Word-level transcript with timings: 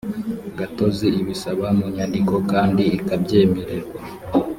gatozi 0.57 1.07
ibisaba 1.21 1.65
mu 1.77 1.85
nyandiko 1.95 2.35
kandi 2.51 2.83
ikabyemererwa 2.97 3.99